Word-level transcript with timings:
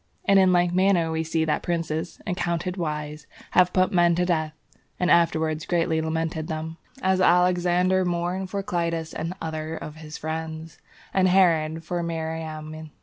And 0.25 0.39
in 0.39 0.51
like 0.51 0.73
manner 0.73 1.11
we 1.11 1.23
see 1.23 1.45
that 1.45 1.61
princes, 1.61 2.19
accounted 2.25 2.75
wise, 2.75 3.27
have 3.51 3.71
put 3.71 3.91
men 3.91 4.15
to 4.15 4.25
death, 4.25 4.51
and 4.99 5.11
afterwards 5.11 5.67
greatly 5.67 6.01
lamented 6.01 6.47
them, 6.47 6.77
as 7.03 7.21
Alexander 7.21 8.03
mourned 8.03 8.49
for 8.49 8.63
Clitus 8.63 9.13
and 9.13 9.35
others 9.39 9.77
of 9.79 9.97
his 9.97 10.17
friends, 10.17 10.79
and 11.13 11.27
Herod 11.27 11.83
for 11.83 12.01
Mariamne. 12.01 12.89